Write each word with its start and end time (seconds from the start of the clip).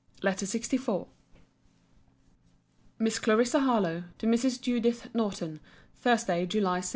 LETTER 0.23 0.47
LXIV 0.47 1.07
MISS 2.97 3.19
CLARISSA 3.19 3.59
HARLOWE, 3.59 4.03
TO 4.17 4.25
MRS. 4.25 4.59
JUDITH 4.59 5.13
NORTON 5.13 5.59
THURSDAY, 5.93 6.47
JULY 6.47 6.79
6. 6.81 6.89